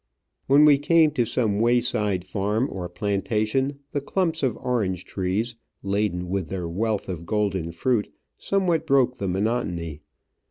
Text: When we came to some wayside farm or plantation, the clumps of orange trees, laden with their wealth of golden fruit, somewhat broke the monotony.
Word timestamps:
When 0.47 0.65
we 0.65 0.79
came 0.79 1.11
to 1.11 1.25
some 1.25 1.59
wayside 1.59 2.25
farm 2.25 2.67
or 2.71 2.89
plantation, 2.89 3.77
the 3.91 4.01
clumps 4.01 4.41
of 4.41 4.57
orange 4.57 5.05
trees, 5.05 5.53
laden 5.83 6.27
with 6.27 6.49
their 6.49 6.67
wealth 6.67 7.07
of 7.07 7.27
golden 7.27 7.71
fruit, 7.71 8.11
somewhat 8.39 8.87
broke 8.87 9.17
the 9.19 9.27
monotony. 9.27 10.01